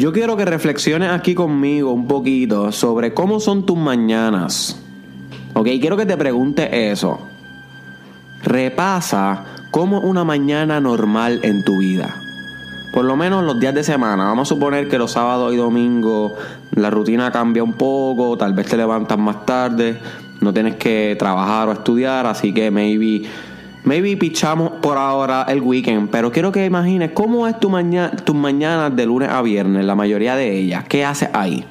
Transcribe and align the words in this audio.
Yo 0.00 0.14
quiero 0.14 0.34
que 0.34 0.46
reflexiones 0.46 1.10
aquí 1.10 1.34
conmigo 1.34 1.92
un 1.92 2.08
poquito 2.08 2.72
sobre 2.72 3.12
cómo 3.12 3.38
son 3.38 3.66
tus 3.66 3.76
mañanas. 3.76 4.80
Ok, 5.52 5.66
quiero 5.78 5.98
que 5.98 6.06
te 6.06 6.16
pregunte 6.16 6.90
eso. 6.90 7.18
Repasa 8.42 9.44
cómo 9.70 10.00
una 10.00 10.24
mañana 10.24 10.80
normal 10.80 11.40
en 11.42 11.62
tu 11.66 11.76
vida. 11.80 12.16
Por 12.94 13.04
lo 13.04 13.14
menos 13.14 13.44
los 13.44 13.60
días 13.60 13.74
de 13.74 13.84
semana. 13.84 14.24
Vamos 14.24 14.48
a 14.48 14.54
suponer 14.54 14.88
que 14.88 14.96
los 14.96 15.10
sábados 15.10 15.52
y 15.52 15.58
domingos 15.58 16.32
la 16.70 16.88
rutina 16.88 17.30
cambia 17.30 17.62
un 17.62 17.74
poco, 17.74 18.38
tal 18.38 18.54
vez 18.54 18.68
te 18.68 18.78
levantas 18.78 19.18
más 19.18 19.44
tarde, 19.44 20.00
no 20.40 20.54
tienes 20.54 20.76
que 20.76 21.14
trabajar 21.18 21.68
o 21.68 21.72
estudiar, 21.72 22.24
así 22.24 22.54
que 22.54 22.70
maybe 22.70 23.28
maybe 23.84 24.16
pichamos 24.16 24.70
por 24.82 24.98
ahora 24.98 25.44
el 25.48 25.60
weekend, 25.60 26.10
pero 26.10 26.30
quiero 26.30 26.52
que 26.52 26.64
imagines 26.64 27.12
cómo 27.12 27.46
es 27.46 27.58
tu 27.58 27.70
mañana, 27.70 28.16
tus 28.16 28.34
mañanas 28.34 28.94
de 28.94 29.06
lunes 29.06 29.28
a 29.28 29.42
viernes, 29.42 29.84
la 29.84 29.94
mayoría 29.94 30.36
de 30.36 30.56
ellas. 30.56 30.84
¿Qué 30.88 31.04
haces 31.04 31.30
ahí? 31.32 31.64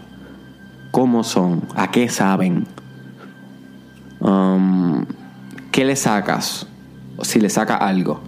¿Cómo 0.91 1.23
son? 1.23 1.61
¿A 1.75 1.91
qué 1.91 2.09
saben? 2.09 2.65
Um, 4.19 5.05
¿Qué 5.71 5.85
le 5.85 5.95
sacas? 5.95 6.67
Si 7.21 7.39
le 7.39 7.49
sacas 7.49 7.81
algo. 7.81 8.21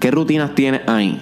¿Qué 0.00 0.10
rutinas 0.10 0.54
tienes 0.54 0.82
ahí? 0.86 1.20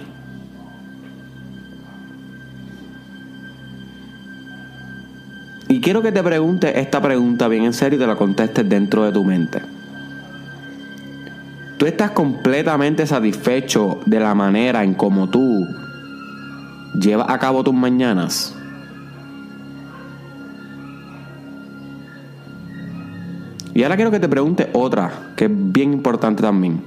Y 5.69 5.81
quiero 5.81 6.01
que 6.01 6.11
te 6.11 6.23
preguntes 6.23 6.75
esta 6.75 7.01
pregunta 7.01 7.47
bien 7.47 7.63
en 7.63 7.73
serio 7.73 7.97
y 7.97 7.99
te 7.99 8.07
la 8.07 8.15
contestes 8.15 8.67
dentro 8.67 9.03
de 9.03 9.11
tu 9.11 9.23
mente. 9.23 9.76
¿Tú 11.77 11.85
estás 11.85 12.11
completamente 12.11 13.05
satisfecho 13.05 13.99
de 14.07 14.19
la 14.19 14.33
manera 14.33 14.83
en 14.83 14.95
cómo 14.95 15.29
tú 15.29 15.63
llevas 16.99 17.29
a 17.29 17.37
cabo 17.37 17.63
tus 17.63 17.73
mañanas? 17.73 18.55
Y 23.75 23.83
ahora 23.83 23.95
quiero 23.95 24.09
que 24.09 24.19
te 24.19 24.27
pregunte 24.27 24.71
otra, 24.73 25.33
que 25.35 25.45
es 25.45 25.51
bien 25.53 25.93
importante 25.93 26.41
también. 26.41 26.81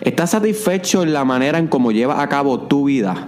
¿Estás 0.00 0.30
satisfecho 0.30 1.02
en 1.02 1.12
la 1.12 1.24
manera 1.24 1.58
en 1.58 1.66
cómo 1.66 1.90
llevas 1.90 2.20
a 2.20 2.28
cabo 2.28 2.60
tu 2.60 2.84
vida? 2.84 3.26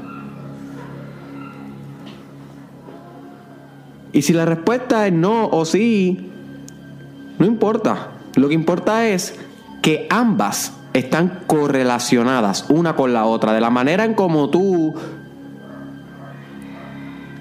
Y 4.13 4.23
si 4.23 4.33
la 4.33 4.45
respuesta 4.45 5.05
es 5.09 5.13
no 5.13 5.49
o 5.49 5.65
sí, 5.65 6.31
no 7.41 7.45
importa. 7.45 8.13
Lo 8.37 8.47
que 8.47 8.55
importa 8.55 9.09
es 9.09 9.37
que 9.83 10.07
ambas 10.11 10.78
están 10.93 11.41
correlacionadas 11.47 12.67
una 12.69 12.97
con 12.97 13.13
la 13.13 13.25
otra. 13.25 13.53
De 13.53 13.61
la 13.61 13.71
manera 13.71 14.05
en 14.05 14.15
como 14.15 14.51
tú 14.51 14.95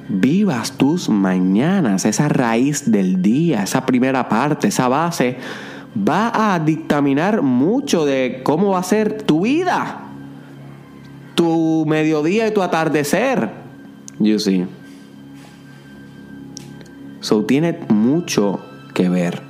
vivas 0.09 0.73
tus 0.73 1.09
mañanas, 1.09 2.05
esa 2.05 2.29
raíz 2.29 2.91
del 2.91 3.21
día, 3.21 3.63
esa 3.63 3.85
primera 3.85 4.29
parte, 4.29 4.67
esa 4.67 4.87
base, 4.87 5.37
va 5.97 6.53
a 6.53 6.59
dictaminar 6.59 7.41
mucho 7.41 8.05
de 8.05 8.41
cómo 8.43 8.71
va 8.71 8.79
a 8.79 8.83
ser 8.83 9.23
tu 9.23 9.41
vida, 9.41 10.01
tu 11.35 11.85
mediodía 11.87 12.47
y 12.47 12.53
tu 12.53 12.61
atardecer. 12.61 13.49
You 14.19 14.39
see. 14.39 14.65
So 17.19 17.43
tiene 17.43 17.79
mucho 17.89 18.59
que 18.93 19.09
ver. 19.09 19.46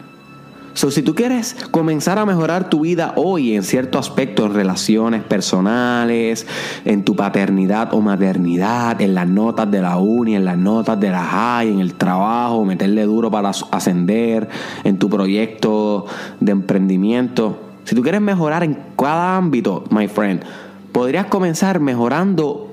So, 0.78 0.92
si 0.92 1.02
tú 1.02 1.16
quieres 1.16 1.56
comenzar 1.72 2.20
a 2.20 2.26
mejorar 2.28 2.70
tu 2.70 2.82
vida 2.82 3.14
hoy 3.16 3.56
en 3.56 3.64
ciertos 3.64 4.08
aspectos, 4.08 4.54
relaciones 4.54 5.24
personales, 5.24 6.46
en 6.86 7.04
tu 7.04 7.16
paternidad 7.16 7.96
o 7.96 8.02
maternidad, 8.02 9.02
en 9.02 9.16
las 9.16 9.28
notas 9.28 9.72
de 9.72 9.82
la 9.82 9.98
uni, 9.98 10.36
en 10.36 10.46
las 10.46 10.56
notas 10.56 11.00
de 11.00 11.10
la 11.10 11.24
high, 11.24 11.72
en 11.72 11.80
el 11.80 11.96
trabajo, 11.96 12.64
meterle 12.64 13.06
duro 13.06 13.32
para 13.32 13.50
ascender, 13.72 14.50
en 14.84 15.00
tu 15.00 15.10
proyecto 15.10 16.06
de 16.40 16.52
emprendimiento. 16.52 17.58
Si 17.84 17.96
tú 17.96 18.04
quieres 18.04 18.22
mejorar 18.22 18.64
en 18.64 18.78
cada 18.96 19.36
ámbito, 19.36 19.84
my 19.90 20.08
friend, 20.08 20.44
podrías 20.92 21.26
comenzar 21.26 21.80
mejorando 21.80 22.72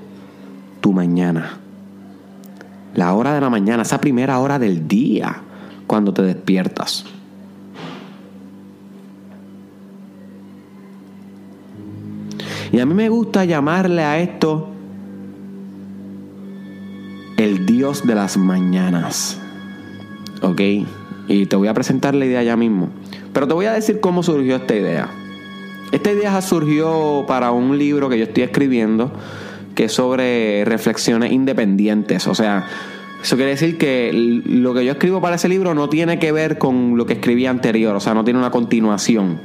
tu 0.79 0.93
mañana. 0.93 1.57
La 2.93 3.15
hora 3.15 3.33
de 3.33 3.41
la 3.41 3.49
mañana, 3.49 3.81
esa 3.81 3.99
primera 3.99 4.37
hora 4.37 4.59
del 4.59 4.87
día, 4.87 5.41
cuando 5.87 6.13
te 6.13 6.21
despiertas. 6.21 7.14
Y 12.75 12.79
a 12.81 12.85
mí 12.85 12.93
me 12.93 13.07
gusta 13.07 13.45
llamarle 13.45 14.03
a 14.03 14.19
esto 14.19 14.67
el 17.37 17.65
Dios 17.65 18.05
de 18.05 18.15
las 18.15 18.35
mañanas. 18.35 19.39
¿Ok? 20.41 20.59
Y 21.29 21.45
te 21.45 21.55
voy 21.55 21.69
a 21.69 21.73
presentar 21.73 22.15
la 22.15 22.25
idea 22.25 22.43
ya 22.43 22.57
mismo. 22.57 22.89
Pero 23.31 23.47
te 23.47 23.53
voy 23.53 23.67
a 23.67 23.71
decir 23.71 24.01
cómo 24.01 24.23
surgió 24.23 24.57
esta 24.57 24.75
idea. 24.75 25.09
Esta 25.93 26.11
idea 26.11 26.41
surgió 26.41 27.23
para 27.29 27.51
un 27.51 27.77
libro 27.77 28.09
que 28.09 28.17
yo 28.17 28.25
estoy 28.25 28.43
escribiendo 28.43 29.09
que 29.73 29.85
es 29.85 29.93
sobre 29.93 30.65
reflexiones 30.65 31.31
independientes. 31.31 32.27
O 32.27 32.35
sea, 32.35 32.67
eso 33.23 33.37
quiere 33.37 33.51
decir 33.51 33.77
que 33.77 34.11
lo 34.13 34.73
que 34.73 34.83
yo 34.83 34.91
escribo 34.91 35.21
para 35.21 35.37
ese 35.37 35.47
libro 35.47 35.73
no 35.75 35.87
tiene 35.87 36.19
que 36.19 36.33
ver 36.33 36.57
con 36.57 36.97
lo 36.97 37.05
que 37.05 37.13
escribí 37.13 37.45
anterior. 37.45 37.95
O 37.95 38.01
sea, 38.01 38.13
no 38.13 38.25
tiene 38.25 38.37
una 38.37 38.51
continuación. 38.51 39.39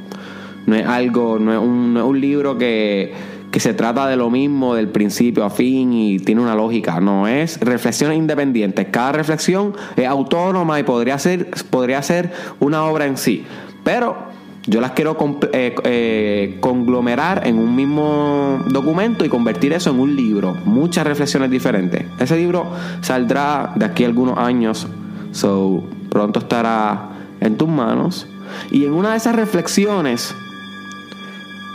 No 0.66 0.76
es 0.76 0.86
algo, 0.86 1.38
no 1.38 1.52
es 1.52 1.58
un, 2.02 2.20
libro 2.20 2.58
que, 2.58 3.12
se 3.56 3.74
trata 3.74 4.06
de 4.06 4.16
lo 4.16 4.30
mismo 4.30 4.74
del 4.74 4.88
principio 4.88 5.44
a 5.44 5.50
fin 5.50 5.92
y 5.92 6.18
tiene 6.18 6.40
una 6.40 6.54
lógica. 6.54 7.00
No, 7.00 7.26
es 7.26 7.58
reflexiones 7.60 8.18
independientes. 8.18 8.86
Cada 8.90 9.12
reflexión 9.12 9.74
es 9.96 10.06
autónoma 10.06 10.78
y 10.78 10.82
podría 10.82 11.18
ser, 11.18 11.50
podría 11.70 12.02
ser 12.02 12.32
una 12.60 12.84
obra 12.84 13.06
en 13.06 13.16
sí. 13.16 13.44
Pero 13.82 14.30
yo 14.66 14.80
las 14.80 14.92
quiero 14.92 15.16
eh, 15.52 15.74
eh, 15.84 16.58
conglomerar 16.60 17.46
en 17.46 17.58
un 17.58 17.74
mismo 17.74 18.62
documento 18.68 19.24
y 19.24 19.28
convertir 19.28 19.72
eso 19.72 19.90
en 19.90 19.98
un 19.98 20.14
libro. 20.14 20.56
Muchas 20.64 21.06
reflexiones 21.06 21.50
diferentes. 21.50 22.04
Ese 22.18 22.36
libro 22.36 22.66
saldrá 23.00 23.72
de 23.74 23.86
aquí 23.86 24.04
a 24.04 24.06
algunos 24.06 24.38
años. 24.38 24.86
So, 25.32 25.84
pronto 26.10 26.40
estará 26.40 27.08
en 27.40 27.56
tus 27.56 27.68
manos. 27.68 28.26
Y 28.70 28.84
en 28.84 28.92
una 28.92 29.12
de 29.12 29.16
esas 29.16 29.34
reflexiones 29.34 30.34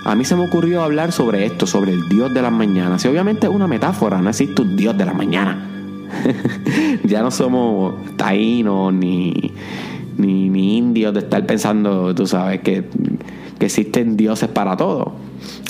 a 0.05 0.15
mí 0.15 0.23
se 0.23 0.35
me 0.35 0.45
ocurrió 0.45 0.83
hablar 0.83 1.11
sobre 1.11 1.45
esto, 1.45 1.65
sobre 1.65 1.91
el 1.91 2.07
Dios 2.07 2.31
de 2.31 2.41
las 2.41 2.51
mañanas. 2.51 3.03
Y 3.03 3.07
obviamente 3.07 3.47
es 3.47 3.53
una 3.53 3.67
metáfora, 3.67 4.21
no 4.21 4.29
existe 4.29 4.61
un 4.61 4.77
Dios 4.77 4.95
de 4.95 5.03
las 5.03 5.15
mañanas. 5.15 5.57
ya 7.03 7.23
no 7.23 7.31
somos 7.31 7.95
taínos 8.15 8.93
ni, 8.93 9.51
ni, 10.17 10.77
indios 10.77 11.11
de 11.11 11.21
estar 11.21 11.43
pensando, 11.47 12.13
tú 12.13 12.27
sabes, 12.27 12.61
que, 12.61 12.83
existen 13.59 14.15
dioses 14.15 14.47
para 14.47 14.77
todo. 14.77 15.13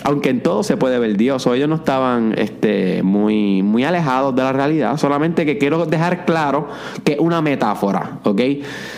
Aunque 0.03 0.29
en 0.29 0.43
todo 0.43 0.63
se 0.63 0.75
puede 0.75 0.99
ver 0.99 1.15
Dios, 1.15 1.47
ellos 1.47 1.69
no 1.69 1.75
estaban 1.75 2.35
este, 2.37 3.03
muy, 3.03 3.63
muy 3.63 3.85
alejados 3.85 4.35
de 4.35 4.43
la 4.43 4.51
realidad, 4.51 4.97
solamente 4.97 5.45
que 5.45 5.57
quiero 5.57 5.85
dejar 5.85 6.25
claro 6.25 6.67
que 7.05 7.13
es 7.13 7.19
una 7.19 7.41
metáfora, 7.41 8.19
¿ok? 8.23 8.41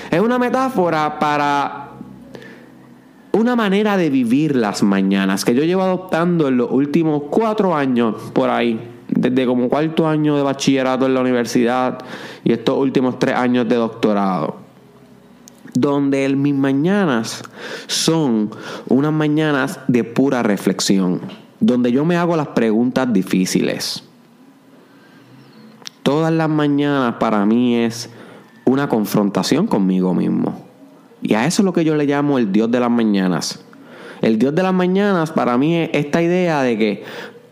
Es 0.10 0.20
una 0.20 0.40
metáfora 0.40 1.20
para 1.20 1.87
una 3.32 3.56
manera 3.56 3.98
de 3.98 4.10
vivir 4.10 4.56
las 4.56 4.84
mañanas 4.84 5.46
que 5.46 5.54
yo 5.54 5.64
llevo 5.64 5.84
adoptando 5.84 6.48
en 6.48 6.58
los 6.58 6.72
últimos 6.72 7.24
cuatro 7.30 7.76
años 7.76 8.16
por 8.34 8.50
ahí, 8.50 8.80
desde 9.08 9.46
como 9.46 9.70
cuarto 9.70 10.08
año 10.08 10.36
de 10.36 10.44
bachillerato 10.44 11.06
en 11.06 11.14
la 11.14 11.22
universidad 11.22 12.00
y 12.44 12.52
estos 12.52 12.78
últimos 12.78 13.20
tres 13.20 13.36
años 13.36 13.68
de 13.68 13.76
doctorado. 13.76 14.58
Donde 15.74 16.28
mis 16.30 16.56
mañanas 16.56 17.44
son 17.86 18.50
unas 18.88 19.14
mañanas 19.14 19.80
de 19.88 20.04
pura 20.04 20.42
reflexión, 20.42 21.22
donde 21.60 21.92
yo 21.92 22.06
me 22.06 22.18
hago 22.18 22.36
las 22.36 22.48
preguntas 22.48 23.12
difíciles. 23.14 24.04
Todas 26.02 26.32
las 26.32 26.50
mañanas 26.50 27.16
para 27.20 27.46
mí 27.46 27.76
es 27.76 28.10
una 28.66 28.90
confrontación 28.90 29.68
conmigo 29.68 30.14
mismo 30.14 30.67
y 31.22 31.34
a 31.34 31.46
eso 31.46 31.62
es 31.62 31.66
lo 31.66 31.74
que 31.74 31.84
yo 31.84 31.96
le 31.96 32.06
llamo 32.06 32.38
el 32.38 32.52
Dios 32.52 32.70
de 32.72 32.80
las 32.80 32.92
mañanas. 32.92 33.60
El 34.22 34.40
Dios 34.40 34.54
de 34.56 34.64
las 34.64 34.74
mañanas 34.74 35.32
para 35.32 35.58
mí 35.58 35.76
es 35.76 35.90
esta 35.94 36.22
idea 36.22 36.62
de 36.62 36.78
que 36.78 37.04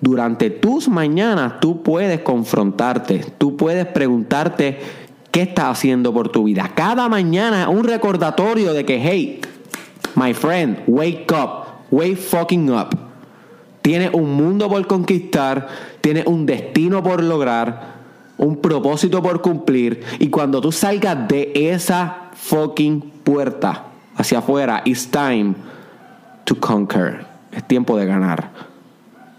durante 0.02 0.50
tus 0.50 0.88
mañanas 0.88 1.60
tú 1.60 1.82
puedes 1.82 2.22
confrontarte, 2.22 3.26
tú 3.38 3.56
puedes 3.56 3.86
preguntarte 3.88 4.80
qué 5.32 5.44
estás 5.44 5.66
haciendo 5.66 6.14
por 6.14 6.30
tu 6.30 6.44
vida. 6.44 6.72
Cada 6.76 7.10
mañana 7.10 7.70
un 7.70 7.84
recordatorio 7.84 8.74
de 8.74 8.86
que, 8.86 9.00
hey, 9.00 9.42
my 10.16 10.34
friend, 10.34 10.84
wake 10.88 11.32
up, 11.32 11.66
wake 11.92 12.18
fucking 12.18 12.72
up. 12.72 12.98
Tienes 13.82 14.12
un 14.14 14.34
mundo 14.34 14.68
por 14.70 14.86
conquistar, 14.88 15.68
tienes 16.02 16.26
un 16.26 16.46
destino 16.46 17.04
por 17.04 17.24
lograr, 17.24 17.95
un 18.38 18.58
propósito 18.58 19.22
por 19.22 19.42
cumplir. 19.42 20.04
Y 20.20 20.30
cuando 20.30 20.62
tú 20.62 20.72
salgas 20.72 21.28
de 21.28 21.52
esa 21.56 22.30
fucking 22.34 23.02
puerta 23.24 23.86
hacia 24.16 24.40
afuera. 24.40 24.82
It's 24.86 25.08
time 25.08 25.56
to 26.46 26.56
conquer. 26.60 27.26
Es 27.52 27.68
tiempo 27.68 27.98
de 27.98 28.06
ganar. 28.06 28.52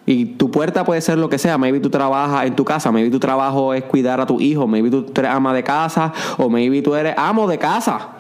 Y 0.05 0.27
tu 0.37 0.51
puerta 0.51 0.85
puede 0.85 1.01
ser 1.01 1.19
lo 1.19 1.29
que 1.29 1.39
sea. 1.39 1.59
Maybe 1.59 1.81
tú 1.81 1.91
trabajas 1.91 2.47
en 2.47 2.55
tu 2.55 2.65
casa, 2.65 2.93
maybe 2.93 3.11
tu 3.11 3.19
trabajo 3.19 3.75
es 3.75 3.83
cuidar 3.85 4.21
a 4.21 4.27
tu 4.27 4.41
hijo, 4.41 4.67
maybe 4.67 4.91
tú 4.91 5.05
eres 5.17 5.31
ama 5.31 5.53
de 5.53 5.65
casa 5.65 6.13
o 6.39 6.49
maybe 6.49 6.81
tú 6.81 6.95
eres 6.95 7.15
amo 7.17 7.49
de 7.49 7.59
casa. 7.59 8.11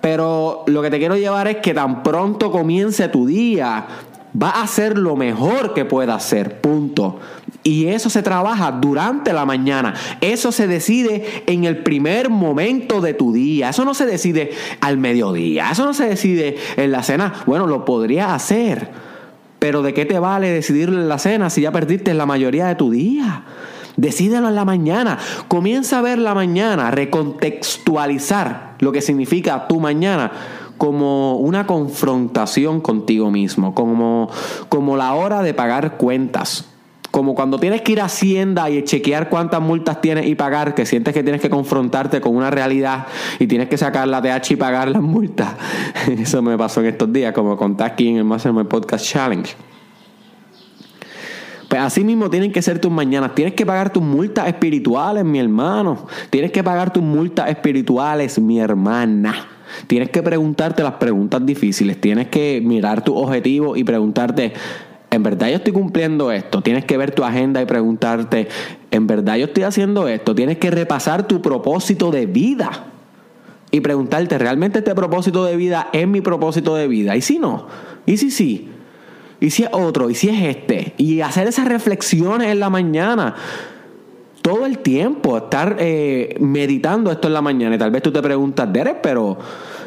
Pero 0.00 0.64
lo 0.66 0.82
que 0.82 0.90
te 0.90 0.98
quiero 0.98 1.16
llevar 1.16 1.46
es 1.46 1.58
que 1.58 1.72
tan 1.72 2.02
pronto 2.02 2.50
comience 2.50 3.08
tu 3.08 3.26
día, 3.26 3.86
va 4.40 4.50
a 4.50 4.62
hacer 4.62 4.98
lo 4.98 5.14
mejor 5.14 5.74
que 5.74 5.84
pueda 5.84 6.16
hacer, 6.16 6.60
punto. 6.60 7.20
Y 7.64 7.86
eso 7.86 8.10
se 8.10 8.22
trabaja 8.22 8.72
durante 8.72 9.32
la 9.32 9.44
mañana. 9.44 9.94
Eso 10.20 10.50
se 10.50 10.66
decide 10.66 11.44
en 11.46 11.64
el 11.64 11.82
primer 11.82 12.28
momento 12.28 13.00
de 13.00 13.14
tu 13.14 13.32
día. 13.32 13.68
Eso 13.68 13.84
no 13.84 13.94
se 13.94 14.04
decide 14.04 14.50
al 14.80 14.98
mediodía. 14.98 15.70
Eso 15.70 15.84
no 15.84 15.94
se 15.94 16.08
decide 16.08 16.56
en 16.76 16.90
la 16.90 17.02
cena. 17.02 17.32
Bueno, 17.46 17.66
lo 17.66 17.84
podría 17.84 18.34
hacer. 18.34 18.90
Pero 19.60 19.82
¿de 19.82 19.94
qué 19.94 20.04
te 20.04 20.18
vale 20.18 20.48
decidirlo 20.50 21.00
en 21.00 21.08
la 21.08 21.18
cena 21.18 21.48
si 21.50 21.60
ya 21.60 21.70
perdiste 21.70 22.14
la 22.14 22.26
mayoría 22.26 22.66
de 22.66 22.74
tu 22.74 22.90
día? 22.90 23.44
Decídelo 23.96 24.48
en 24.48 24.56
la 24.56 24.64
mañana. 24.64 25.18
Comienza 25.46 25.98
a 25.98 26.02
ver 26.02 26.18
la 26.18 26.34
mañana, 26.34 26.90
recontextualizar 26.90 28.74
lo 28.80 28.90
que 28.90 29.00
significa 29.00 29.68
tu 29.68 29.78
mañana 29.78 30.32
como 30.78 31.36
una 31.36 31.64
confrontación 31.64 32.80
contigo 32.80 33.30
mismo, 33.30 33.72
como, 33.72 34.28
como 34.68 34.96
la 34.96 35.14
hora 35.14 35.42
de 35.42 35.54
pagar 35.54 35.96
cuentas. 35.96 36.71
Como 37.12 37.34
cuando 37.34 37.60
tienes 37.60 37.82
que 37.82 37.92
ir 37.92 38.00
a 38.00 38.06
Hacienda 38.06 38.68
y 38.70 38.82
chequear 38.82 39.28
cuántas 39.28 39.60
multas 39.60 40.00
tienes 40.00 40.26
y 40.26 40.34
pagar, 40.34 40.74
que 40.74 40.86
sientes 40.86 41.12
que 41.12 41.22
tienes 41.22 41.42
que 41.42 41.50
confrontarte 41.50 42.20
con 42.22 42.34
una 42.34 42.50
realidad 42.50 43.06
y 43.38 43.46
tienes 43.46 43.68
que 43.68 43.76
sacar 43.76 44.08
la 44.08 44.20
TH 44.20 44.52
y 44.52 44.56
pagar 44.56 44.88
las 44.88 45.02
multas. 45.02 45.50
Eso 46.08 46.42
me 46.42 46.58
pasó 46.58 46.80
en 46.80 46.86
estos 46.86 47.12
días, 47.12 47.32
como 47.32 47.56
conté 47.56 47.84
aquí 47.84 48.08
en 48.08 48.16
el 48.16 48.24
Mastermind 48.24 48.66
Podcast 48.66 49.04
Challenge. 49.04 49.54
Pues 51.68 51.82
así 51.82 52.02
mismo 52.02 52.28
tienen 52.28 52.50
que 52.50 52.60
ser 52.60 52.78
tus 52.78 52.90
mañanas. 52.90 53.34
Tienes 53.34 53.54
que 53.54 53.64
pagar 53.64 53.92
tus 53.92 54.02
multas 54.02 54.46
espirituales, 54.46 55.24
mi 55.24 55.38
hermano. 55.38 56.06
Tienes 56.30 56.50
que 56.50 56.64
pagar 56.64 56.92
tus 56.92 57.02
multas 57.02 57.48
espirituales, 57.48 58.38
mi 58.38 58.58
hermana. 58.58 59.48
Tienes 59.86 60.10
que 60.10 60.22
preguntarte 60.22 60.82
las 60.82 60.94
preguntas 60.94 61.44
difíciles. 61.44 62.00
Tienes 62.00 62.28
que 62.28 62.60
mirar 62.64 63.02
tu 63.02 63.14
objetivo 63.16 63.76
y 63.76 63.84
preguntarte, 63.84 64.52
¿en 65.12 65.22
verdad 65.22 65.48
yo 65.48 65.56
estoy 65.56 65.74
cumpliendo 65.74 66.32
esto? 66.32 66.62
Tienes 66.62 66.86
que 66.86 66.96
ver 66.96 67.14
tu 67.14 67.22
agenda 67.22 67.60
y 67.60 67.66
preguntarte, 67.66 68.48
¿en 68.90 69.06
verdad 69.06 69.36
yo 69.36 69.44
estoy 69.44 69.64
haciendo 69.64 70.08
esto? 70.08 70.34
Tienes 70.34 70.56
que 70.56 70.70
repasar 70.70 71.28
tu 71.28 71.42
propósito 71.42 72.10
de 72.10 72.24
vida 72.24 72.86
y 73.70 73.80
preguntarte, 73.80 74.38
¿realmente 74.38 74.78
este 74.78 74.94
propósito 74.94 75.44
de 75.44 75.56
vida 75.56 75.90
es 75.92 76.08
mi 76.08 76.22
propósito 76.22 76.74
de 76.74 76.88
vida? 76.88 77.14
¿Y 77.14 77.20
si 77.20 77.38
no? 77.38 77.66
¿Y 78.06 78.16
si 78.16 78.30
sí? 78.30 78.70
¿Y 79.38 79.50
si 79.50 79.64
es 79.64 79.68
otro? 79.72 80.08
¿Y 80.08 80.14
si 80.14 80.30
es 80.30 80.56
este? 80.56 80.94
Y 80.96 81.20
hacer 81.20 81.46
esas 81.46 81.68
reflexiones 81.68 82.48
en 82.48 82.60
la 82.60 82.70
mañana. 82.70 83.34
Todo 84.40 84.64
el 84.64 84.78
tiempo, 84.78 85.36
estar 85.36 85.76
eh, 85.78 86.36
meditando 86.40 87.12
esto 87.12 87.28
en 87.28 87.34
la 87.34 87.42
mañana. 87.42 87.74
Y 87.74 87.78
tal 87.78 87.90
vez 87.90 88.02
tú 88.02 88.10
te 88.12 88.22
preguntas, 88.22 88.72
Derek, 88.72 89.02
pero 89.02 89.38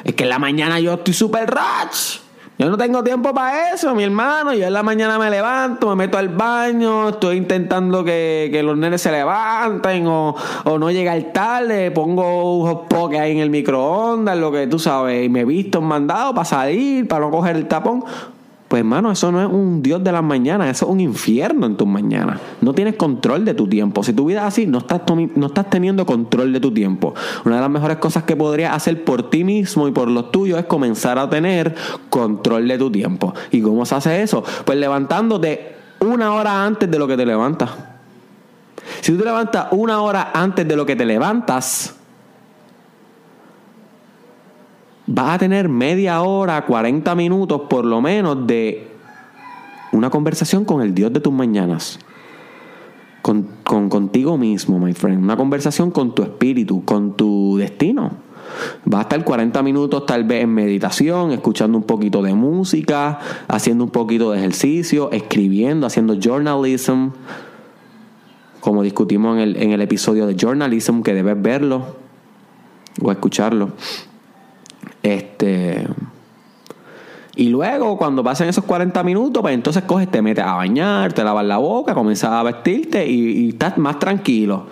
es 0.04 0.13
que 0.13 0.24
en 0.24 0.30
la 0.30 0.39
mañana 0.39 0.80
yo 0.80 0.94
estoy 0.94 1.16
súper 1.16 1.50
rach. 1.50 2.25
Yo 2.57 2.69
no 2.69 2.77
tengo 2.77 3.03
tiempo 3.03 3.33
para 3.33 3.73
eso, 3.73 3.93
mi 3.93 4.03
hermano. 4.03 4.53
Yo 4.53 4.67
en 4.67 4.73
la 4.73 4.81
mañana 4.81 5.19
me 5.19 5.29
levanto, 5.29 5.89
me 5.89 6.05
meto 6.05 6.17
al 6.17 6.29
baño, 6.29 7.09
estoy 7.09 7.35
intentando 7.35 8.01
que, 8.03 8.61
los 8.63 8.77
nenes 8.77 9.01
se 9.01 9.11
levanten 9.11 10.07
o, 10.07 10.35
o 10.63 10.79
no 10.79 10.89
llegar 10.89 11.21
tarde. 11.33 11.91
Pongo 11.91 12.59
un 12.59 12.67
hot 12.67 13.13
ahí 13.19 13.33
en 13.33 13.39
el 13.39 13.49
microondas, 13.49 14.37
lo 14.37 14.53
que 14.53 14.67
tú 14.67 14.79
sabes, 14.79 15.25
y 15.25 15.29
me 15.29 15.43
visto 15.43 15.79
un 15.79 15.87
mandado 15.87 16.33
para 16.33 16.45
salir, 16.45 17.07
para 17.09 17.25
no 17.25 17.31
coger 17.31 17.57
el 17.57 17.67
tapón. 17.67 18.05
Pues 18.75 18.81
hermano, 18.81 19.10
eso 19.10 19.31
no 19.31 19.42
es 19.42 19.48
un 19.48 19.81
Dios 19.81 20.04
de 20.04 20.12
las 20.12 20.22
mañanas, 20.22 20.68
eso 20.68 20.88
es 20.88 20.92
un 20.92 21.00
infierno 21.00 21.66
en 21.66 21.77
tus 21.77 21.88
mañanas. 21.88 22.42
No 22.60 22.74
tienes 22.74 22.98
control 22.98 23.45
de 23.45 23.54
tu 23.54 23.69
tiempo. 23.69 24.04
Si 24.04 24.12
tu 24.12 24.25
vida 24.25 24.42
es 24.42 24.48
así, 24.48 24.68
no 24.68 24.80
estás, 24.80 25.00
no 25.36 25.45
estás 25.48 25.69
teniendo 25.69 26.06
control 26.06 26.51
de 26.51 26.60
tu 26.60 26.74
tiempo. 26.74 27.13
Una 27.45 27.56
de 27.56 27.62
las 27.62 27.69
mejores 27.69 28.00
cosas 28.00 28.24
que 28.24 28.36
podrías 28.36 28.75
hacer 28.75 29.06
por 29.06 29.30
ti 29.30 29.45
mismo 29.45 29.88
y 29.88 29.94
por 29.94 30.10
los 30.10 30.30
tuyos 30.30 30.60
es 30.60 30.66
comenzar 30.66 31.18
a 31.18 31.30
tener 31.30 31.74
control 32.10 32.68
de 32.68 32.77
tu 32.77 32.92
tiempo. 32.92 33.33
¿Y 33.50 33.62
cómo 33.62 33.86
se 33.86 33.95
hace 33.95 34.22
eso? 34.22 34.44
Pues 34.66 34.77
levantándote 34.77 35.77
una 36.01 36.33
hora 36.33 36.66
antes 36.66 36.92
de 36.92 37.00
lo 37.00 37.07
que 37.07 37.16
te 37.16 37.25
levantas. 37.25 37.69
Si 39.00 39.13
tú 39.13 39.19
te 39.19 39.24
levantas 39.24 39.68
una 39.72 40.01
hora 40.01 40.31
antes 40.33 40.68
de 40.68 40.75
lo 40.75 40.86
que 40.86 40.98
te 40.98 41.06
levantas, 41.06 41.95
vas 45.07 45.35
a 45.35 45.37
tener 45.37 45.69
media 45.69 46.21
hora, 46.21 46.65
40 46.65 47.13
minutos 47.15 47.61
por 47.69 47.85
lo 47.85 48.01
menos 48.01 48.47
de 48.47 48.87
una 49.91 50.09
conversación 50.09 50.65
con 50.65 50.81
el 50.81 50.93
Dios 50.93 51.13
de 51.13 51.19
tus 51.19 51.33
mañanas. 51.33 51.99
Con, 53.21 53.47
contigo 53.63 54.37
mismo, 54.37 54.77
my 54.77 54.93
friend. 54.93 55.23
Una 55.23 55.35
conversación 55.35 55.89
con 55.89 56.13
tu 56.13 56.21
espíritu, 56.21 56.85
con 56.85 57.17
tu 57.17 57.57
destino. 57.57 58.11
Vas 58.85 58.99
a 58.99 59.01
estar 59.03 59.23
40 59.23 59.63
minutos 59.63 60.05
tal 60.05 60.23
vez 60.25 60.43
en 60.43 60.53
meditación, 60.53 61.31
escuchando 61.31 61.75
un 61.75 61.85
poquito 61.85 62.21
de 62.21 62.35
música, 62.35 63.19
haciendo 63.47 63.83
un 63.83 63.89
poquito 63.89 64.31
de 64.31 64.37
ejercicio, 64.37 65.09
escribiendo, 65.11 65.87
haciendo 65.87 66.19
journalism, 66.19 67.09
como 68.59 68.83
discutimos 68.83 69.37
en 69.37 69.41
el, 69.41 69.55
en 69.57 69.71
el 69.71 69.81
episodio 69.81 70.27
de 70.27 70.35
journalism, 70.35 71.01
que 71.01 71.15
debes 71.15 71.41
verlo 71.41 71.95
o 73.01 73.11
escucharlo. 73.11 73.71
Este. 75.05 75.87
Y 77.35 77.49
luego, 77.49 77.95
cuando 77.95 78.23
pasen 78.23 78.49
esos 78.49 78.63
40 78.63 79.03
minutos, 79.03 79.41
pues 79.41 79.53
entonces 79.53 79.83
coges, 79.83 80.09
te 80.09 80.21
metes 80.21 80.43
a 80.43 80.53
bañar, 80.53 81.13
te 81.13 81.23
lavas 81.23 81.45
la 81.45 81.57
boca, 81.57 81.93
comienzas 81.93 82.31
a 82.31 82.41
vestirte 82.41 83.05
y, 83.05 83.49
estás 83.49 83.77
más 83.77 83.99
tranquilo. 83.99 84.65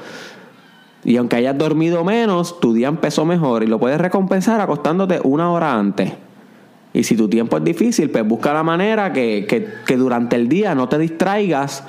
Y 1.03 1.17
aunque 1.17 1.35
hayas 1.35 1.55
dormido 1.55 2.03
menos, 2.03 2.59
tu 2.59 2.73
día 2.73 2.87
empezó 2.87 3.25
mejor 3.25 3.61
y 3.61 3.67
lo 3.67 3.77
puedes 3.77 3.99
recompensar 4.01 4.59
acostándote 4.59 5.19
una 5.23 5.51
hora 5.51 5.75
antes. 5.75 6.13
Y 6.93 7.03
si 7.03 7.15
tu 7.15 7.27
tiempo 7.27 7.57
es 7.57 7.63
difícil, 7.63 8.09
pues 8.09 8.27
busca 8.27 8.53
la 8.53 8.63
manera 8.63 9.13
que, 9.13 9.45
que, 9.47 9.67
que 9.85 9.97
durante 9.97 10.35
el 10.35 10.47
día 10.49 10.73
no 10.73 10.89
te 10.89 10.97
distraigas 10.97 11.83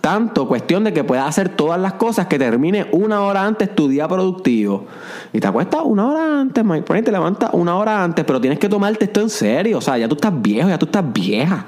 tanto 0.00 0.48
cuestión 0.48 0.84
de 0.84 0.92
que 0.92 1.04
puedas 1.04 1.28
hacer 1.28 1.50
todas 1.50 1.80
las 1.80 1.94
cosas 1.94 2.26
que 2.26 2.38
termine 2.38 2.86
una 2.92 3.22
hora 3.22 3.44
antes 3.44 3.74
tu 3.74 3.88
día 3.88 4.08
productivo. 4.08 4.86
Y 5.32 5.40
te 5.40 5.46
acuestas 5.46 5.82
una 5.84 6.08
hora 6.08 6.40
antes, 6.40 6.64
Mike. 6.64 7.02
te 7.02 7.12
levantas 7.12 7.50
una 7.52 7.76
hora 7.76 8.02
antes, 8.02 8.24
pero 8.24 8.40
tienes 8.40 8.58
que 8.58 8.68
tomarte 8.68 9.04
esto 9.04 9.20
en 9.20 9.30
serio. 9.30 9.78
O 9.78 9.80
sea, 9.80 9.98
ya 9.98 10.08
tú 10.08 10.14
estás 10.14 10.40
viejo, 10.40 10.68
ya 10.68 10.78
tú 10.78 10.86
estás 10.86 11.12
vieja. 11.12 11.66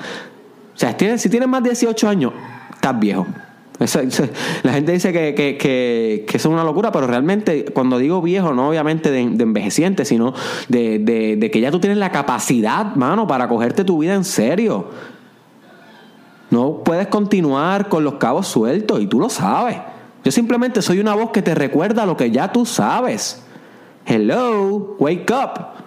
O 0.74 0.78
sea, 0.78 0.96
si 1.18 1.28
tienes 1.28 1.48
más 1.48 1.62
de 1.62 1.70
18 1.70 2.08
años, 2.08 2.32
estás 2.74 2.98
viejo. 2.98 3.26
la 4.62 4.72
gente 4.72 4.92
dice 4.92 5.12
que, 5.12 5.34
que, 5.34 5.56
que, 5.58 6.36
eso 6.36 6.48
es 6.48 6.52
una 6.52 6.64
locura, 6.64 6.92
pero 6.92 7.06
realmente 7.06 7.64
cuando 7.66 7.98
digo 7.98 8.22
viejo, 8.22 8.52
no 8.54 8.68
obviamente 8.68 9.10
de, 9.10 9.20
envejeciente, 9.20 10.04
sino 10.04 10.34
de, 10.68 10.98
de, 10.98 11.36
de, 11.36 11.50
que 11.50 11.60
ya 11.60 11.70
tú 11.70 11.80
tienes 11.80 11.98
la 11.98 12.10
capacidad, 12.10 12.94
mano, 12.94 13.26
para 13.26 13.48
cogerte 13.48 13.84
tu 13.84 13.98
vida 13.98 14.14
en 14.14 14.24
serio. 14.24 14.88
No 16.52 16.84
puedes 16.84 17.06
continuar 17.06 17.88
con 17.88 18.04
los 18.04 18.16
cabos 18.16 18.46
sueltos 18.46 19.00
y 19.00 19.06
tú 19.06 19.18
lo 19.18 19.30
sabes. 19.30 19.78
Yo 20.22 20.30
simplemente 20.30 20.82
soy 20.82 21.00
una 21.00 21.14
voz 21.14 21.30
que 21.30 21.40
te 21.40 21.54
recuerda 21.54 22.04
lo 22.04 22.14
que 22.14 22.30
ya 22.30 22.52
tú 22.52 22.66
sabes. 22.66 23.42
Hello, 24.04 24.94
wake 24.98 25.32
up. 25.32 25.81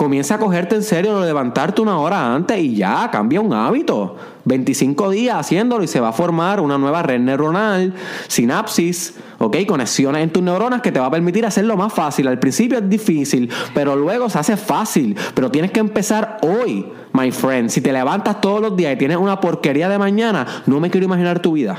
Comienza 0.00 0.36
a 0.36 0.38
cogerte 0.38 0.76
en 0.76 0.82
serio, 0.82 1.22
levantarte 1.22 1.82
una 1.82 1.98
hora 1.98 2.34
antes 2.34 2.58
y 2.58 2.74
ya, 2.74 3.10
cambia 3.12 3.38
un 3.42 3.52
hábito. 3.52 4.16
25 4.46 5.10
días 5.10 5.36
haciéndolo 5.36 5.84
y 5.84 5.88
se 5.88 6.00
va 6.00 6.08
a 6.08 6.12
formar 6.14 6.58
una 6.58 6.78
nueva 6.78 7.02
red 7.02 7.20
neuronal, 7.20 7.92
sinapsis, 8.26 9.16
¿ok? 9.36 9.58
Conexiones 9.68 10.22
en 10.22 10.30
tus 10.30 10.42
neuronas 10.42 10.80
que 10.80 10.90
te 10.90 10.98
va 10.98 11.04
a 11.04 11.10
permitir 11.10 11.44
hacerlo 11.44 11.76
más 11.76 11.92
fácil. 11.92 12.28
Al 12.28 12.38
principio 12.38 12.78
es 12.78 12.88
difícil, 12.88 13.50
pero 13.74 13.94
luego 13.94 14.30
se 14.30 14.38
hace 14.38 14.56
fácil. 14.56 15.14
Pero 15.34 15.50
tienes 15.50 15.70
que 15.70 15.80
empezar 15.80 16.38
hoy, 16.40 16.90
my 17.12 17.30
friend. 17.30 17.68
Si 17.68 17.82
te 17.82 17.92
levantas 17.92 18.40
todos 18.40 18.62
los 18.62 18.74
días 18.74 18.94
y 18.94 18.96
tienes 18.96 19.18
una 19.18 19.38
porquería 19.38 19.90
de 19.90 19.98
mañana, 19.98 20.46
no 20.64 20.80
me 20.80 20.88
quiero 20.88 21.04
imaginar 21.04 21.40
tu 21.40 21.52
vida. 21.52 21.78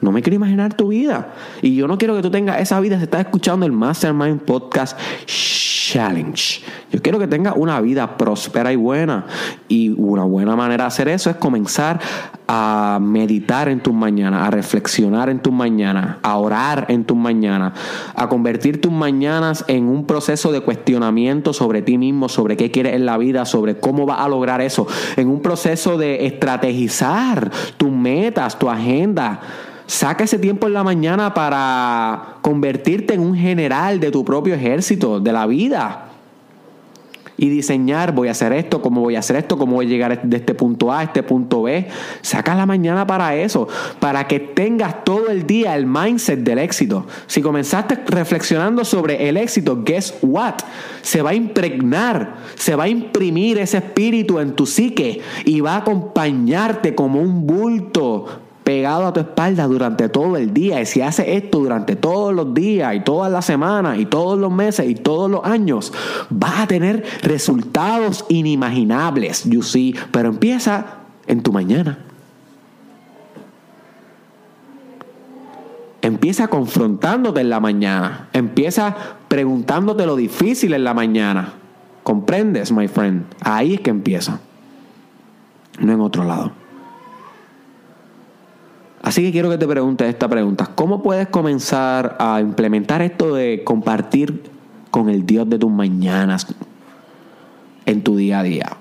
No 0.00 0.12
me 0.12 0.20
quiero 0.20 0.36
imaginar 0.36 0.74
tu 0.74 0.88
vida. 0.88 1.32
Y 1.62 1.74
yo 1.74 1.88
no 1.88 1.96
quiero 1.96 2.14
que 2.14 2.22
tú 2.22 2.30
tengas 2.30 2.60
esa 2.60 2.78
vida 2.80 2.98
si 2.98 3.04
estás 3.04 3.20
escuchando 3.20 3.64
el 3.64 3.72
Mastermind 3.72 4.42
Podcast 4.42 4.98
Challenge. 5.24 6.62
Yo 6.92 7.00
quiero 7.00 7.18
que 7.18 7.26
tengas 7.26 7.54
una 7.56 7.80
vida 7.80 8.18
próspera 8.18 8.72
y 8.74 8.76
buena. 8.76 9.24
Y 9.68 9.94
una 9.96 10.24
buena 10.24 10.54
manera 10.54 10.84
de 10.84 10.88
hacer 10.88 11.08
eso 11.08 11.30
es 11.30 11.36
comenzar 11.36 11.98
a 12.46 12.98
meditar 13.00 13.68
en 13.68 13.80
tus 13.80 13.94
mañanas, 13.94 14.46
a 14.46 14.50
reflexionar 14.50 15.30
en 15.30 15.40
tus 15.40 15.52
mañanas, 15.52 16.18
a 16.22 16.36
orar 16.36 16.86
en 16.88 17.04
tus 17.04 17.16
mañanas, 17.16 17.72
a 18.14 18.28
convertir 18.28 18.80
tus 18.80 18.92
mañanas 18.92 19.64
en 19.66 19.88
un 19.88 20.06
proceso 20.06 20.52
de 20.52 20.60
cuestionamiento 20.60 21.54
sobre 21.54 21.80
ti 21.80 21.96
mismo, 21.96 22.28
sobre 22.28 22.58
qué 22.58 22.70
quieres 22.70 22.94
en 22.94 23.06
la 23.06 23.16
vida, 23.16 23.46
sobre 23.46 23.78
cómo 23.78 24.04
vas 24.04 24.20
a 24.20 24.28
lograr 24.28 24.60
eso, 24.60 24.86
en 25.16 25.28
un 25.28 25.40
proceso 25.40 25.96
de 25.96 26.26
estrategizar 26.26 27.50
tus 27.78 27.90
metas, 27.90 28.58
tu 28.58 28.68
agenda 28.68 29.40
Saca 29.86 30.24
ese 30.24 30.38
tiempo 30.38 30.66
en 30.66 30.72
la 30.72 30.82
mañana 30.82 31.32
para 31.32 32.38
convertirte 32.42 33.14
en 33.14 33.20
un 33.20 33.36
general 33.36 34.00
de 34.00 34.10
tu 34.10 34.24
propio 34.24 34.54
ejército, 34.54 35.20
de 35.20 35.32
la 35.32 35.46
vida. 35.46 36.02
y 37.38 37.50
diseñar, 37.50 38.12
voy 38.12 38.28
a 38.28 38.30
hacer 38.30 38.54
esto, 38.54 38.80
cómo 38.80 39.02
voy 39.02 39.14
a 39.14 39.18
hacer 39.18 39.36
esto, 39.36 39.58
cómo 39.58 39.74
voy 39.74 39.84
a 39.84 39.88
llegar 39.90 40.22
de 40.22 40.36
este 40.38 40.54
punto 40.54 40.90
A 40.90 41.00
a 41.00 41.02
este 41.02 41.22
punto 41.22 41.64
B. 41.64 41.86
Saca 42.22 42.54
la 42.54 42.64
mañana 42.64 43.06
para 43.06 43.36
eso, 43.36 43.68
para 44.00 44.26
que 44.26 44.40
tengas 44.40 45.04
todo 45.04 45.28
el 45.28 45.46
día 45.46 45.76
el 45.76 45.84
mindset 45.84 46.40
del 46.40 46.58
éxito. 46.58 47.06
Si 47.26 47.42
comenzaste 47.42 47.98
reflexionando 48.06 48.86
sobre 48.86 49.28
el 49.28 49.36
éxito, 49.36 49.82
guess 49.84 50.14
what? 50.22 50.54
Se 51.02 51.20
va 51.20 51.30
a 51.30 51.34
impregnar, 51.34 52.36
se 52.54 52.74
va 52.74 52.84
a 52.84 52.88
imprimir 52.88 53.58
ese 53.58 53.76
espíritu 53.76 54.38
en 54.38 54.52
tu 54.52 54.64
psique 54.64 55.20
y 55.44 55.60
va 55.60 55.74
a 55.74 55.78
acompañarte 55.78 56.94
como 56.94 57.20
un 57.20 57.46
bulto 57.46 58.45
pegado 58.66 59.06
a 59.06 59.12
tu 59.12 59.20
espalda 59.20 59.68
durante 59.68 60.08
todo 60.08 60.36
el 60.36 60.52
día. 60.52 60.80
Y 60.80 60.86
si 60.86 61.00
haces 61.00 61.26
esto 61.28 61.60
durante 61.60 61.94
todos 61.94 62.34
los 62.34 62.52
días 62.52 62.96
y 62.96 63.00
todas 63.00 63.30
las 63.30 63.44
semanas 63.44 63.96
y 63.96 64.06
todos 64.06 64.36
los 64.36 64.50
meses 64.50 64.90
y 64.90 64.96
todos 64.96 65.30
los 65.30 65.44
años, 65.44 65.92
vas 66.30 66.62
a 66.62 66.66
tener 66.66 67.04
resultados 67.22 68.24
inimaginables, 68.28 69.44
you 69.44 69.62
see. 69.62 69.94
Pero 70.10 70.30
empieza 70.30 70.84
en 71.28 71.44
tu 71.44 71.52
mañana. 71.52 72.00
Empieza 76.02 76.48
confrontándote 76.48 77.42
en 77.42 77.50
la 77.50 77.60
mañana. 77.60 78.30
Empieza 78.32 78.96
preguntándote 79.28 80.06
lo 80.06 80.16
difícil 80.16 80.74
en 80.74 80.82
la 80.82 80.92
mañana. 80.92 81.52
¿Comprendes, 82.02 82.72
my 82.72 82.88
friend? 82.88 83.26
Ahí 83.42 83.74
es 83.74 83.80
que 83.80 83.90
empieza. 83.90 84.40
No 85.78 85.92
en 85.92 86.00
otro 86.00 86.24
lado. 86.24 86.65
Así 89.06 89.22
que 89.22 89.30
quiero 89.30 89.48
que 89.48 89.56
te 89.56 89.68
preguntes 89.68 90.08
esta 90.08 90.26
pregunta. 90.26 90.68
¿Cómo 90.74 91.00
puedes 91.00 91.28
comenzar 91.28 92.16
a 92.18 92.40
implementar 92.40 93.02
esto 93.02 93.36
de 93.36 93.62
compartir 93.62 94.50
con 94.90 95.08
el 95.08 95.24
Dios 95.24 95.48
de 95.48 95.60
tus 95.60 95.70
mañanas 95.70 96.52
en 97.84 98.02
tu 98.02 98.16
día 98.16 98.40
a 98.40 98.42
día? 98.42 98.76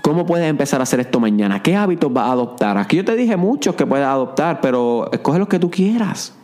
¿Cómo 0.00 0.24
puedes 0.26 0.48
empezar 0.48 0.78
a 0.78 0.84
hacer 0.84 1.00
esto 1.00 1.18
mañana? 1.18 1.60
¿Qué 1.60 1.74
hábitos 1.74 2.12
vas 2.12 2.28
a 2.28 2.32
adoptar? 2.34 2.78
Aquí 2.78 2.98
yo 2.98 3.04
te 3.04 3.16
dije 3.16 3.36
muchos 3.36 3.74
que 3.74 3.84
puedes 3.84 4.06
adoptar, 4.06 4.60
pero 4.60 5.10
escoge 5.10 5.40
los 5.40 5.48
que 5.48 5.58
tú 5.58 5.68
quieras. 5.68 6.36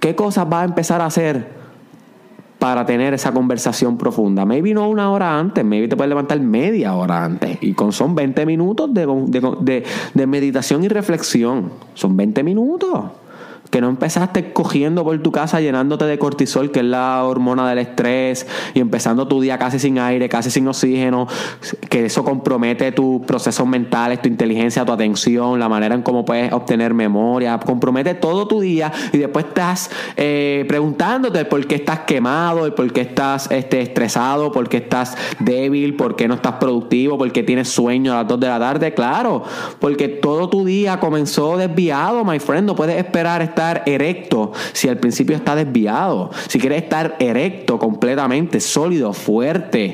¿Qué 0.00 0.16
cosas 0.16 0.48
vas 0.48 0.62
a 0.62 0.64
empezar 0.64 1.02
a 1.02 1.04
hacer 1.04 1.52
para 2.66 2.84
tener 2.84 3.14
esa 3.14 3.30
conversación 3.30 3.96
profunda. 3.96 4.44
Maybe 4.44 4.74
no 4.74 4.88
una 4.88 5.12
hora 5.12 5.38
antes, 5.38 5.64
maybe 5.64 5.86
te 5.86 5.94
puedes 5.94 6.08
levantar 6.08 6.40
media 6.40 6.94
hora 6.94 7.24
antes. 7.24 7.58
Y 7.60 7.74
con 7.74 7.92
son 7.92 8.16
20 8.16 8.44
minutos 8.44 8.92
de, 8.92 9.06
de, 9.60 9.84
de 10.14 10.26
meditación 10.26 10.82
y 10.82 10.88
reflexión. 10.88 11.70
Son 11.94 12.16
20 12.16 12.42
minutos 12.42 13.04
que 13.70 13.80
no 13.80 13.88
empezaste 13.88 14.52
cogiendo 14.52 15.04
por 15.04 15.18
tu 15.22 15.32
casa 15.32 15.60
llenándote 15.60 16.04
de 16.04 16.18
cortisol, 16.18 16.70
que 16.70 16.80
es 16.80 16.86
la 16.86 17.24
hormona 17.24 17.68
del 17.68 17.78
estrés, 17.78 18.46
y 18.74 18.80
empezando 18.80 19.28
tu 19.28 19.40
día 19.40 19.58
casi 19.58 19.78
sin 19.78 19.98
aire, 19.98 20.28
casi 20.28 20.50
sin 20.50 20.68
oxígeno, 20.68 21.26
que 21.88 22.06
eso 22.06 22.24
compromete 22.24 22.92
tus 22.92 23.22
procesos 23.22 23.66
mentales, 23.66 24.22
tu 24.22 24.28
inteligencia, 24.28 24.84
tu 24.84 24.92
atención, 24.92 25.58
la 25.58 25.68
manera 25.68 25.94
en 25.94 26.02
cómo 26.02 26.24
puedes 26.24 26.52
obtener 26.52 26.94
memoria, 26.94 27.58
compromete 27.58 28.14
todo 28.14 28.46
tu 28.46 28.60
día 28.60 28.92
y 29.12 29.18
después 29.18 29.46
estás 29.46 29.90
eh, 30.16 30.64
preguntándote 30.68 31.44
por 31.44 31.66
qué 31.66 31.76
estás 31.76 32.00
quemado, 32.00 32.74
por 32.74 32.92
qué 32.92 33.02
estás 33.02 33.50
este, 33.50 33.80
estresado, 33.80 34.52
por 34.52 34.68
qué 34.68 34.78
estás 34.78 35.16
débil, 35.38 35.96
por 35.96 36.16
qué 36.16 36.28
no 36.28 36.34
estás 36.34 36.54
productivo, 36.54 37.18
por 37.18 37.30
qué 37.32 37.42
tienes 37.42 37.68
sueño 37.68 38.12
a 38.12 38.16
las 38.16 38.28
2 38.28 38.40
de 38.40 38.48
la 38.48 38.58
tarde, 38.58 38.94
claro, 38.94 39.42
porque 39.80 40.08
todo 40.08 40.48
tu 40.48 40.64
día 40.64 41.00
comenzó 41.00 41.56
desviado, 41.56 42.24
my 42.24 42.38
friend, 42.38 42.66
no 42.66 42.76
puedes 42.76 42.96
esperar 42.96 43.42
estar 43.56 43.82
erecto 43.86 44.52
si 44.74 44.88
al 44.88 44.98
principio 44.98 45.34
está 45.34 45.56
desviado. 45.56 46.30
Si 46.48 46.58
quieres 46.58 46.82
estar 46.82 47.16
erecto 47.18 47.78
completamente, 47.78 48.60
sólido, 48.60 49.14
fuerte, 49.14 49.92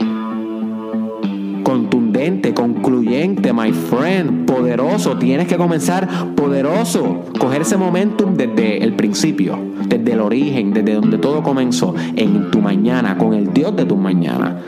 contundente, 1.62 2.52
concluyente, 2.54 3.52
my 3.52 3.72
friend, 3.72 4.46
poderoso, 4.46 5.16
tienes 5.16 5.46
que 5.46 5.56
comenzar 5.56 6.34
poderoso. 6.34 7.22
Coger 7.38 7.62
ese 7.62 7.76
momentum 7.76 8.34
desde 8.34 8.82
el 8.82 8.94
principio, 8.94 9.56
desde 9.86 10.12
el 10.12 10.20
origen, 10.20 10.72
desde 10.72 10.94
donde 10.94 11.18
todo 11.18 11.44
comenzó, 11.44 11.94
en 12.16 12.50
tu 12.50 12.60
mañana, 12.60 13.16
con 13.16 13.32
el 13.32 13.52
Dios 13.52 13.76
de 13.76 13.84
tu 13.84 13.96
mañana. 13.96 14.60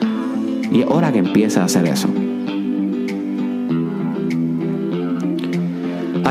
Y 0.70 0.82
es 0.82 0.86
hora 0.86 1.10
que 1.10 1.18
empieces 1.18 1.58
a 1.58 1.64
hacer 1.64 1.86
eso. 1.86 2.08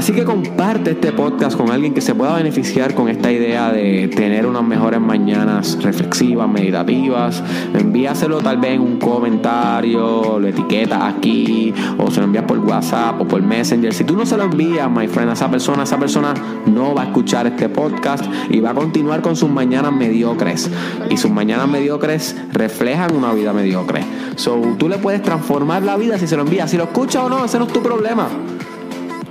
Así 0.04 0.12
que 0.12 0.26
comparte 0.26 0.92
este 0.92 1.14
podcast 1.14 1.56
con 1.56 1.72
alguien 1.72 1.94
que 1.94 2.02
se 2.02 2.14
pueda 2.14 2.36
beneficiar 2.36 2.94
con 2.94 3.08
esta 3.08 3.32
idea 3.32 3.72
de 3.72 4.10
tener 4.10 4.46
unas 4.46 4.66
mejores 4.66 5.00
mañanas 5.00 5.82
reflexivas, 5.82 6.50
meditativas. 6.50 7.42
Envíaselo 7.74 8.40
tal 8.40 8.58
vez 8.58 8.72
en 8.72 8.82
un 8.82 9.00
comentario, 9.00 10.40
lo 10.40 10.46
etiquetas 10.46 11.02
aquí, 11.02 11.74
o 11.98 12.12
se 12.12 12.20
lo 12.20 12.26
envías 12.26 12.44
por 12.44 12.60
WhatsApp 12.60 13.22
o 13.22 13.26
por 13.26 13.42
Messenger. 13.42 13.94
Si 13.94 14.04
tú 14.04 14.18
no 14.18 14.26
se 14.26 14.36
lo 14.36 14.44
envías, 14.44 14.92
my 14.92 15.08
friend, 15.08 15.30
a 15.30 15.34
esa 15.36 15.50
persona, 15.50 15.84
esa 15.84 15.98
persona 15.98 16.34
no 16.66 16.94
va 16.94 17.04
a 17.04 17.06
escuchar 17.06 17.48
este 17.48 17.70
podcast 17.70 18.26
y 18.50 18.60
va 18.60 18.72
a 18.72 18.74
continuar 18.74 19.22
con 19.22 19.38
sus 19.38 19.50
mañanas 19.50 19.94
mediocres. 19.94 20.70
Y 21.10 21.16
sus 21.16 21.32
mañanas 21.32 21.70
mediocres 21.70 22.36
reflejan 22.52 23.16
una 23.16 23.32
vida 23.32 23.54
mediocre. 23.54 24.04
So, 24.36 24.60
tú 24.78 24.90
le 24.90 24.98
puedes 24.98 25.22
transformar 25.22 25.82
la 25.84 25.96
vida 25.96 26.18
si 26.18 26.28
se 26.28 26.36
lo 26.36 26.42
envías. 26.42 26.70
Si 26.70 26.76
lo 26.76 26.84
escucha 26.84 27.24
o 27.24 27.30
no, 27.30 27.46
ese 27.46 27.58
no 27.58 27.68
es 27.68 27.72
tu 27.72 27.82
problema. 27.82 28.28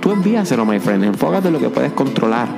Tú 0.03 0.11
envíaselo, 0.11 0.65
my 0.65 0.81
friend. 0.81 1.05
Enfócate 1.05 1.47
en 1.47 1.53
lo 1.53 1.61
que 1.61 1.69
puedes 1.69 1.93
controlar. 1.93 2.49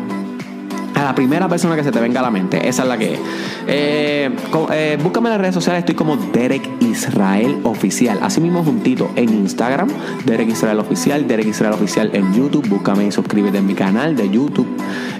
A 0.95 1.03
la 1.03 1.13
primera 1.13 1.47
persona 1.47 1.75
que 1.75 1.83
se 1.83 1.91
te 1.91 1.99
venga 1.99 2.19
a 2.19 2.23
la 2.23 2.31
mente. 2.31 2.67
Esa 2.67 2.81
es 2.81 2.89
la 2.89 2.97
que 2.97 3.13
es. 3.13 3.19
Eh, 3.67 4.31
eh, 4.71 4.97
búscame 5.03 5.27
en 5.27 5.33
las 5.33 5.41
redes 5.41 5.53
sociales. 5.53 5.81
Estoy 5.81 5.93
como 5.93 6.17
Derek 6.17 6.67
Israel 6.79 7.59
Oficial. 7.61 8.17
Así 8.23 8.41
mismo 8.41 8.63
juntito 8.63 9.11
en 9.15 9.29
Instagram. 9.29 9.89
Derek 10.25 10.49
Israel 10.49 10.79
Oficial. 10.79 11.27
Derek 11.27 11.45
Israel 11.45 11.73
Oficial 11.73 12.09
en 12.13 12.33
YouTube. 12.33 12.67
Búscame 12.67 13.05
y 13.05 13.11
suscríbete 13.11 13.59
en 13.59 13.67
mi 13.67 13.75
canal 13.75 14.15
de 14.15 14.27
YouTube. 14.27 14.67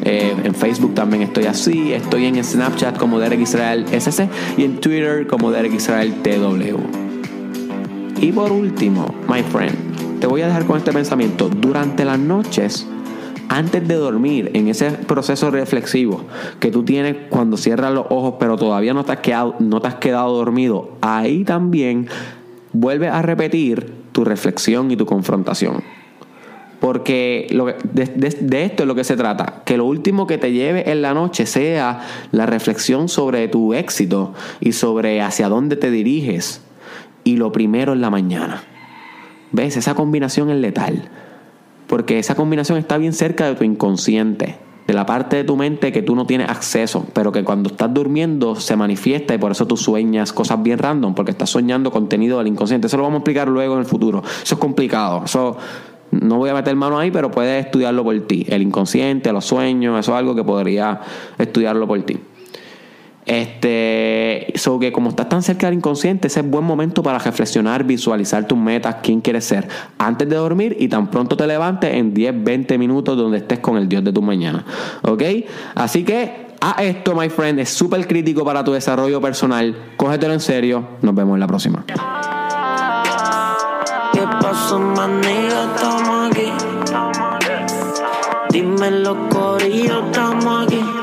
Eh, 0.04 0.36
en 0.44 0.56
Facebook 0.56 0.96
también 0.96 1.22
estoy 1.22 1.46
así. 1.46 1.94
Estoy 1.94 2.26
en 2.26 2.44
Snapchat 2.44 2.98
como 2.98 3.20
Derek 3.20 3.42
Israel 3.42 3.86
SC. 3.92 4.28
Y 4.58 4.64
en 4.64 4.82
Twitter 4.82 5.28
como 5.28 5.52
Derek 5.52 5.76
Israel 5.76 6.12
TW. 6.24 6.80
Y 8.20 8.32
por 8.32 8.52
último, 8.52 9.14
my 9.30 9.44
friend 9.44 10.05
te 10.26 10.30
voy 10.30 10.42
a 10.42 10.48
dejar 10.48 10.66
con 10.66 10.78
este 10.78 10.92
pensamiento. 10.92 11.50
Durante 11.50 12.04
las 12.04 12.18
noches, 12.18 12.88
antes 13.48 13.88
de 13.88 13.94
dormir, 13.94 14.50
en 14.56 14.68
ese 14.68 14.90
proceso 14.90 15.52
reflexivo 15.52 16.24
que 16.60 16.72
tú 16.72 16.84
tienes 16.84 17.16
cuando 17.30 17.58
cierras 17.58 17.94
los 17.94 18.08
ojos, 18.10 18.34
pero 18.40 18.58
todavía 18.58 18.96
no 18.96 19.06
te 19.06 19.12
has 19.12 19.20
quedado, 19.20 19.56
no 19.60 19.82
te 19.82 19.88
has 19.88 19.96
quedado 19.98 20.36
dormido, 20.36 20.98
ahí 21.02 21.44
también 21.44 22.08
vuelve 22.74 23.08
a 23.08 23.22
repetir 23.22 23.94
tu 24.14 24.26
reflexión 24.26 24.90
y 24.90 24.96
tu 24.96 25.06
confrontación. 25.06 25.84
Porque 26.80 27.48
de, 27.94 28.06
de, 28.42 28.64
esto 28.64 28.82
es 28.82 28.88
lo 28.88 28.96
que 28.96 29.04
se 29.04 29.18
trata. 29.18 29.62
Que 29.64 29.78
lo 29.78 29.86
último 29.86 30.26
que 30.26 30.40
te 30.40 30.52
lleve 30.52 30.90
en 30.90 31.04
la 31.04 31.14
noche 31.14 31.46
sea 31.46 32.00
la 32.32 32.48
reflexión 32.48 33.10
sobre 33.10 33.48
tu 33.48 33.76
éxito 33.76 34.34
y 34.60 34.72
sobre 34.72 35.22
hacia 35.22 35.50
dónde 35.50 35.76
te 35.76 35.92
diriges. 35.92 36.62
Y 37.24 37.38
lo 37.38 37.52
primero 37.52 37.94
en 37.94 38.02
la 38.02 38.10
mañana. 38.10 38.64
¿Ves? 39.52 39.78
Esa 39.78 39.96
combinación 39.96 40.50
es 40.50 40.58
letal. 40.58 41.10
Porque 41.88 42.20
esa 42.20 42.36
combinación 42.36 42.78
está 42.78 42.98
bien 42.98 43.14
cerca 43.14 43.48
de 43.48 43.56
tu 43.56 43.64
inconsciente, 43.64 44.58
de 44.88 44.94
la 44.94 45.06
parte 45.06 45.36
de 45.38 45.44
tu 45.44 45.56
mente 45.56 45.92
que 45.92 46.02
tú 46.02 46.16
no 46.16 46.26
tienes 46.26 46.50
acceso, 46.50 47.06
pero 47.14 47.32
que 47.32 47.44
cuando 47.44 47.70
estás 47.70 47.94
durmiendo 47.94 48.56
se 48.56 48.76
manifiesta 48.76 49.36
y 49.36 49.38
por 49.38 49.52
eso 49.52 49.68
tú 49.68 49.78
sueñas 49.78 50.34
cosas 50.34 50.62
bien 50.64 50.80
random, 50.80 51.14
porque 51.14 51.32
estás 51.32 51.52
soñando 51.52 51.92
contenido 51.92 52.40
del 52.40 52.48
inconsciente. 52.48 52.88
Eso 52.88 52.98
lo 52.98 53.04
vamos 53.04 53.18
a 53.18 53.20
explicar 53.20 53.48
luego 53.48 53.76
en 53.76 53.82
el 53.82 53.86
futuro. 53.86 54.24
Eso 54.44 54.56
es 54.56 54.60
complicado. 54.60 55.24
Eso 55.26 55.58
no 56.12 56.38
voy 56.38 56.50
a 56.50 56.54
meter 56.54 56.76
mano 56.76 56.98
ahí, 56.98 57.12
pero 57.12 57.30
puedes 57.30 57.66
estudiarlo 57.66 58.04
por 58.04 58.20
ti. 58.22 58.46
El 58.50 58.62
inconsciente, 58.62 59.32
los 59.32 59.46
sueños, 59.46 60.00
eso 60.00 60.12
es 60.14 60.18
algo 60.18 60.36
que 60.36 60.44
podría 60.44 61.02
estudiarlo 61.38 61.88
por 61.88 62.02
ti. 62.04 62.20
Este, 63.26 64.54
so 64.56 64.80
que 64.80 64.92
como 64.92 65.10
estás 65.10 65.30
tan 65.30 65.42
cerca 65.42 65.68
del 65.68 65.76
inconsciente, 65.78 66.28
ese 66.28 66.42
es 66.42 66.50
buen 66.50 66.64
momento 66.64 67.02
para 67.02 67.18
reflexionar, 67.18 67.84
visualizar 67.84 68.48
tus 68.48 68.58
metas, 68.58 68.98
quién 69.02 69.22
quieres 69.22 69.46
ser, 69.46 69.68
antes 69.98 70.30
de 70.30 70.36
dormir 70.36 70.78
y 70.80 70.88
tan 70.88 71.10
pronto 71.10 71.36
te 71.36 71.48
levantes 71.48 71.94
en 71.94 72.14
10, 72.14 72.44
20 72.44 72.78
minutos 72.78 73.18
donde 73.18 73.40
estés 73.40 73.60
con 73.60 73.78
el 73.78 73.90
Dios 73.90 74.04
de 74.04 74.14
tu 74.14 74.22
mañana. 74.22 74.64
¿Ok? 75.02 75.24
Así 75.74 76.04
que 76.04 76.46
a 76.62 76.84
esto, 76.84 77.16
my 77.16 77.30
friend, 77.30 77.60
es 77.60 77.70
súper 77.70 78.08
crítico 78.08 78.44
para 78.44 78.64
tu 78.64 78.72
desarrollo 78.72 79.22
personal. 79.22 79.76
Cógetelo 79.98 80.34
en 80.34 80.40
serio. 80.40 80.88
Nos 81.02 81.14
vemos 81.14 81.36
en 81.36 81.40
la 81.40 81.48
próxima. 81.48 81.84
¿Qué 81.86 81.94
pasó, 84.42 84.80
los 84.80 85.00
aquí. 89.56 89.88
estamos 89.88 90.66
aquí. 90.66 90.95